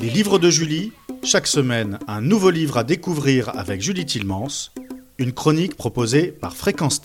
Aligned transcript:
Les 0.00 0.10
livres 0.10 0.38
de 0.38 0.48
Julie, 0.48 0.92
chaque 1.24 1.48
semaine 1.48 1.98
un 2.06 2.20
nouveau 2.20 2.50
livre 2.50 2.76
à 2.76 2.84
découvrir 2.84 3.48
avec 3.58 3.82
Julie 3.82 4.06
Tilmans, 4.06 4.70
une 5.18 5.32
chronique 5.32 5.74
proposée 5.74 6.30
par 6.30 6.56
Fréquence. 6.56 7.00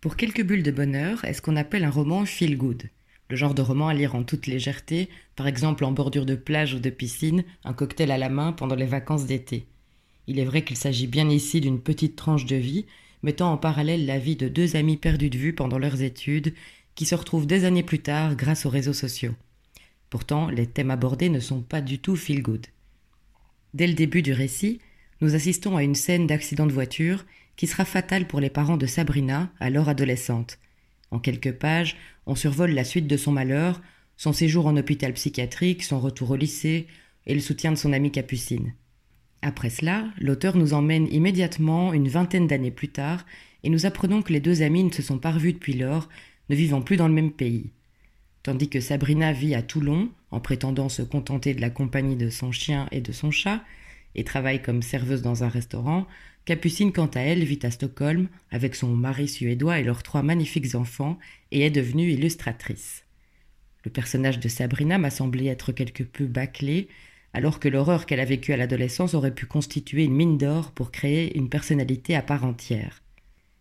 Pour 0.00 0.16
quelques 0.16 0.42
bulles 0.42 0.62
de 0.62 0.70
bonheur 0.70 1.22
est 1.26 1.34
ce 1.34 1.42
qu'on 1.42 1.56
appelle 1.56 1.84
un 1.84 1.90
roman 1.90 2.24
feel 2.24 2.56
good? 2.56 2.84
Le 3.28 3.36
genre 3.36 3.52
de 3.52 3.60
roman 3.60 3.88
à 3.88 3.94
lire 3.94 4.14
en 4.14 4.22
toute 4.22 4.46
légèreté, 4.46 5.10
par 5.36 5.46
exemple 5.46 5.84
en 5.84 5.92
bordure 5.92 6.24
de 6.24 6.36
plage 6.36 6.72
ou 6.72 6.78
de 6.78 6.88
piscine, 6.88 7.44
un 7.64 7.74
cocktail 7.74 8.12
à 8.12 8.18
la 8.18 8.30
main 8.30 8.52
pendant 8.52 8.74
les 8.74 8.86
vacances 8.86 9.26
d'été. 9.26 9.66
Il 10.26 10.38
est 10.38 10.44
vrai 10.46 10.64
qu'il 10.64 10.78
s'agit 10.78 11.06
bien 11.06 11.28
ici 11.28 11.60
d'une 11.60 11.80
petite 11.80 12.16
tranche 12.16 12.46
de 12.46 12.56
vie, 12.56 12.86
mettant 13.22 13.52
en 13.52 13.58
parallèle 13.58 14.06
la 14.06 14.18
vie 14.18 14.36
de 14.36 14.48
deux 14.48 14.74
amis 14.74 14.96
perdus 14.96 15.28
de 15.28 15.36
vue 15.36 15.54
pendant 15.54 15.78
leurs 15.78 16.00
études, 16.00 16.54
qui 16.94 17.04
se 17.04 17.14
retrouvent 17.14 17.46
des 17.46 17.66
années 17.66 17.82
plus 17.82 17.98
tard 17.98 18.36
grâce 18.36 18.64
aux 18.64 18.70
réseaux 18.70 18.94
sociaux. 18.94 19.34
Pourtant, 20.10 20.48
les 20.48 20.66
thèmes 20.66 20.90
abordés 20.90 21.28
ne 21.28 21.40
sont 21.40 21.62
pas 21.62 21.80
du 21.80 21.98
tout 21.98 22.16
feel 22.16 22.42
good. 22.42 22.66
Dès 23.74 23.86
le 23.86 23.94
début 23.94 24.22
du 24.22 24.32
récit, 24.32 24.80
nous 25.20 25.34
assistons 25.34 25.76
à 25.76 25.82
une 25.82 25.94
scène 25.94 26.26
d'accident 26.26 26.66
de 26.66 26.72
voiture 26.72 27.24
qui 27.56 27.66
sera 27.66 27.84
fatale 27.84 28.26
pour 28.26 28.40
les 28.40 28.50
parents 28.50 28.76
de 28.76 28.86
Sabrina, 28.86 29.50
alors 29.60 29.88
adolescente. 29.88 30.58
En 31.10 31.18
quelques 31.18 31.52
pages, 31.52 31.96
on 32.26 32.34
survole 32.34 32.72
la 32.72 32.84
suite 32.84 33.06
de 33.06 33.16
son 33.16 33.32
malheur, 33.32 33.80
son 34.16 34.32
séjour 34.32 34.66
en 34.66 34.76
hôpital 34.76 35.12
psychiatrique, 35.14 35.82
son 35.82 36.00
retour 36.00 36.30
au 36.30 36.36
lycée 36.36 36.86
et 37.26 37.34
le 37.34 37.40
soutien 37.40 37.72
de 37.72 37.76
son 37.76 37.92
amie 37.92 38.12
Capucine. 38.12 38.74
Après 39.42 39.70
cela, 39.70 40.06
l'auteur 40.18 40.56
nous 40.56 40.74
emmène 40.74 41.06
immédiatement 41.12 41.92
une 41.92 42.08
vingtaine 42.08 42.46
d'années 42.46 42.70
plus 42.70 42.88
tard 42.88 43.24
et 43.62 43.68
nous 43.68 43.86
apprenons 43.86 44.22
que 44.22 44.32
les 44.32 44.40
deux 44.40 44.62
amis 44.62 44.84
ne 44.84 44.92
se 44.92 45.02
sont 45.02 45.18
pas 45.18 45.32
revus 45.32 45.52
depuis 45.52 45.74
lors, 45.74 46.08
ne 46.48 46.56
vivant 46.56 46.82
plus 46.82 46.96
dans 46.96 47.08
le 47.08 47.14
même 47.14 47.32
pays. 47.32 47.70
Tandis 48.46 48.68
que 48.68 48.78
Sabrina 48.78 49.32
vit 49.32 49.56
à 49.56 49.62
Toulon, 49.62 50.08
en 50.30 50.38
prétendant 50.38 50.88
se 50.88 51.02
contenter 51.02 51.52
de 51.52 51.60
la 51.60 51.68
compagnie 51.68 52.14
de 52.14 52.30
son 52.30 52.52
chien 52.52 52.86
et 52.92 53.00
de 53.00 53.10
son 53.10 53.32
chat, 53.32 53.64
et 54.14 54.22
travaille 54.22 54.62
comme 54.62 54.82
serveuse 54.82 55.20
dans 55.20 55.42
un 55.42 55.48
restaurant, 55.48 56.06
Capucine, 56.44 56.92
quant 56.92 57.10
à 57.12 57.22
elle, 57.22 57.42
vit 57.42 57.58
à 57.64 57.72
Stockholm 57.72 58.28
avec 58.52 58.76
son 58.76 58.94
mari 58.94 59.26
suédois 59.26 59.80
et 59.80 59.82
leurs 59.82 60.04
trois 60.04 60.22
magnifiques 60.22 60.76
enfants 60.76 61.18
et 61.50 61.62
est 61.62 61.70
devenue 61.70 62.12
illustratrice. 62.12 63.02
Le 63.84 63.90
personnage 63.90 64.38
de 64.38 64.48
Sabrina 64.48 64.96
m'a 64.96 65.10
semblé 65.10 65.48
être 65.48 65.72
quelque 65.72 66.04
peu 66.04 66.26
bâclé, 66.26 66.86
alors 67.32 67.58
que 67.58 67.68
l'horreur 67.68 68.06
qu'elle 68.06 68.20
a 68.20 68.24
vécue 68.24 68.52
à 68.52 68.56
l'adolescence 68.56 69.14
aurait 69.14 69.34
pu 69.34 69.46
constituer 69.46 70.04
une 70.04 70.14
mine 70.14 70.38
d'or 70.38 70.70
pour 70.70 70.92
créer 70.92 71.36
une 71.36 71.48
personnalité 71.48 72.14
à 72.14 72.22
part 72.22 72.44
entière. 72.44 73.02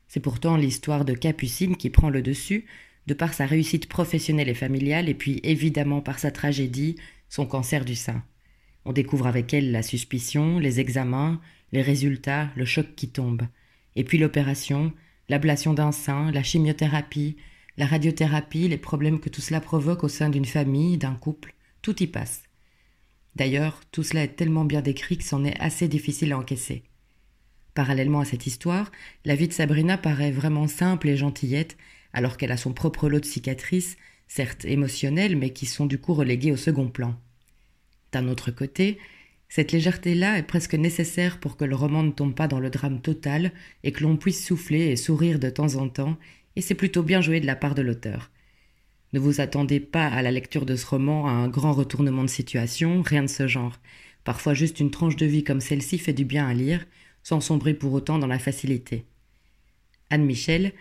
C'est 0.10 0.20
pourtant 0.20 0.58
l'histoire 0.58 1.06
de 1.06 1.16
Capucine 1.16 1.76
qui 1.76 1.90
prend 1.90 2.12
le 2.12 2.22
dessus, 2.22 2.68
de 3.08 3.14
par 3.14 3.34
sa 3.34 3.46
réussite 3.46 3.88
professionnelle 3.88 4.50
et 4.50 4.56
familiale, 4.56 5.10
et 5.10 5.14
puis 5.14 5.40
évidemment 5.44 6.02
par 6.02 6.20
sa 6.20 6.32
tragédie, 6.32 6.96
son 7.30 7.46
cancer 7.46 7.86
du 7.86 7.96
sein. 7.96 8.24
On 8.86 8.94
découvre 8.94 9.28
avec 9.28 9.54
elle 9.54 9.72
la 9.72 9.84
suspicion, 9.84 10.60
les 10.60 10.80
examens, 10.80 11.42
les 11.72 11.82
résultats, 11.82 12.50
le 12.56 12.66
choc 12.66 12.88
qui 12.96 13.10
tombe. 13.10 13.44
Et 13.96 14.04
puis 14.04 14.18
l'opération, 14.18 14.94
l'ablation 15.30 15.74
d'un 15.74 15.92
sein, 15.92 16.32
la 16.32 16.44
chimiothérapie, 16.44 17.36
la 17.78 17.86
radiothérapie, 17.86 18.68
les 18.68 18.78
problèmes 18.78 19.20
que 19.20 19.30
tout 19.30 19.42
cela 19.42 19.60
provoque 19.60 20.04
au 20.04 20.08
sein 20.08 20.30
d'une 20.30 20.46
famille, 20.46 20.98
d'un 20.98 21.16
couple, 21.16 21.56
tout 21.82 22.02
y 22.02 22.08
passe. 22.08 22.44
D'ailleurs, 23.36 23.82
tout 23.92 24.04
cela 24.04 24.24
est 24.24 24.36
tellement 24.36 24.66
bien 24.66 24.82
décrit 24.82 25.18
que 25.18 25.24
c'en 25.24 25.44
est 25.44 25.60
assez 25.60 25.88
difficile 25.88 26.32
à 26.32 26.38
encaisser. 26.38 26.84
Parallèlement 27.74 28.22
à 28.22 28.26
cette 28.26 28.48
histoire, 28.48 28.92
la 29.26 29.36
vie 29.36 29.50
de 29.50 29.54
Sabrina 29.54 29.98
paraît 29.98 30.32
vraiment 30.32 30.68
simple 30.68 31.10
et 31.10 31.18
gentillette, 31.18 31.76
alors 32.16 32.38
qu'elle 32.38 32.54
a 32.54 32.58
son 32.58 32.74
propre 32.74 33.10
lot 33.10 33.20
de 33.20 33.26
cicatrices, 33.26 33.98
certes 34.28 34.66
émotionnelles, 34.66 35.36
mais 35.36 35.52
qui 35.52 35.66
sont 35.66 35.86
du 35.86 36.00
coup 36.00 36.14
reléguées 36.14 36.54
au 36.54 36.58
second 36.58 36.88
plan. 36.88 37.16
D'un 38.14 38.28
autre 38.30 38.52
côté, 38.52 38.98
cette 39.50 39.74
légèreté-là 39.74 40.38
est 40.38 40.44
presque 40.44 40.76
nécessaire 40.76 41.40
pour 41.40 41.58
que 41.58 41.66
le 41.66 41.76
roman 41.76 42.04
ne 42.04 42.12
tombe 42.12 42.34
pas 42.34 42.48
dans 42.48 42.62
le 42.62 42.70
drame 42.70 43.02
total 43.02 43.52
et 43.84 43.92
que 43.92 44.02
l'on 44.02 44.16
puisse 44.16 44.46
souffler 44.46 44.88
et 44.88 44.96
sourire 44.96 45.40
de 45.40 45.50
temps 45.50 45.76
en 45.76 45.90
temps, 45.90 46.18
et 46.56 46.62
c'est 46.62 46.74
plutôt 46.74 47.04
bien 47.04 47.20
joué 47.20 47.42
de 47.42 47.46
la 47.46 47.58
part 47.58 47.76
de 47.76 47.82
l'auteur. 47.82 48.32
Ne 49.12 49.20
vous 49.20 49.42
attendez 49.42 49.82
pas 49.82 50.08
à 50.08 50.22
la 50.22 50.32
lecture 50.32 50.66
de 50.66 50.78
ce 50.78 50.86
roman 50.86 51.28
à 51.28 51.32
un 51.32 51.50
grand 51.50 51.74
retournement 51.74 52.24
de 52.24 52.30
situation, 52.30 53.02
rien 53.02 53.24
de 53.24 53.30
ce 53.30 53.48
genre. 53.48 53.78
Parfois 54.24 54.54
juste 54.54 54.80
une 54.80 54.90
tranche 54.90 55.18
de 55.18 55.26
vie 55.26 55.44
comme 55.44 55.62
celle-ci 55.62 55.98
fait 55.98 56.14
du 56.14 56.24
bien 56.24 56.48
à 56.48 56.54
lire, 56.54 56.86
sans 57.24 57.42
sombrer 57.42 57.74
pour 57.74 57.92
autant 57.92 58.20
dans 58.20 58.28
la 58.28 58.40
facilité. 58.40 59.04
Anne 60.10 60.26
Michel, 60.26 60.72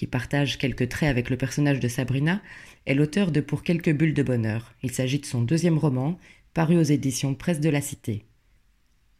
qui 0.00 0.06
partage 0.06 0.56
quelques 0.56 0.88
traits 0.88 1.10
avec 1.10 1.28
le 1.28 1.36
personnage 1.36 1.78
de 1.78 1.86
Sabrina, 1.86 2.40
est 2.86 2.94
l'auteur 2.94 3.30
de 3.30 3.42
Pour 3.42 3.62
quelques 3.62 3.92
bulles 3.92 4.14
de 4.14 4.22
bonheur. 4.22 4.72
Il 4.82 4.92
s'agit 4.92 5.18
de 5.18 5.26
son 5.26 5.42
deuxième 5.42 5.76
roman, 5.76 6.18
paru 6.54 6.78
aux 6.78 6.82
éditions 6.82 7.34
Presse 7.34 7.60
de 7.60 7.68
la 7.68 7.82
Cité. 7.82 8.24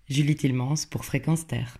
Julie 0.09 0.37
Tilmans 0.37 0.87
pour 0.91 1.05
Fréquence 1.05 1.47
Terre. 1.47 1.77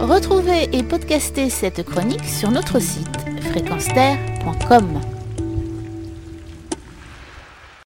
Retrouvez 0.00 0.74
et 0.74 0.82
podcastez 0.82 1.50
cette 1.50 1.82
chronique 1.82 2.24
sur 2.24 2.50
notre 2.50 2.80
site 2.80 3.18
fréquenceterre.com. 3.42 5.13